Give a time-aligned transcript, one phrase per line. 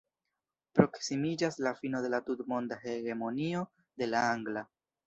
[0.79, 3.65] Proksimiĝas la fino de la tutmonda hegemonio
[4.03, 4.71] de la angla.